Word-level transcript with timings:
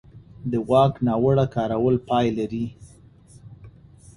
د 0.51 0.53
واک 0.69 0.93
ناوړه 1.05 1.45
کارول 1.55 1.95
پای 2.07 2.27
لري 2.37 2.65